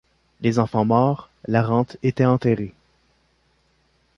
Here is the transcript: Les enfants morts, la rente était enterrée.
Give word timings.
Les 0.41 0.57
enfants 0.57 0.83
morts, 0.83 1.29
la 1.47 1.61
rente 1.61 1.97
était 2.01 2.25
enterrée. 2.25 2.73